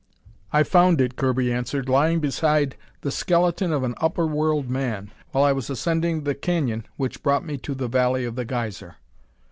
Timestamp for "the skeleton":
3.01-3.71